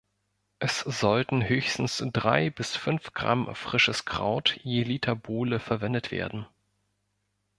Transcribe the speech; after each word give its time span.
Es 0.57 0.79
sollten 0.79 1.47
höchstens 1.47 2.03
drei 2.11 2.49
bis 2.49 2.75
fünf 2.75 3.13
Gramm 3.13 3.53
frisches 3.53 4.03
Kraut 4.03 4.57
je 4.63 4.81
Liter 4.81 5.15
Bowle 5.15 5.59
verwendet 5.59 6.09
werden. 6.09 6.47